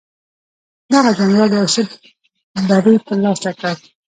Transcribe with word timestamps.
دغه 0.93 1.11
جنرال 1.17 1.51
یو 1.59 1.67
څه 1.73 1.81
بری 2.67 2.95
ترلاسه 3.07 3.51
کړ. 3.59 3.75